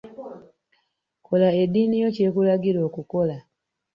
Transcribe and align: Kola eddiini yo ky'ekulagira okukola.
Kola 1.25 1.47
eddiini 1.63 1.95
yo 2.03 2.09
ky'ekulagira 2.15 2.79
okukola. 2.87 3.37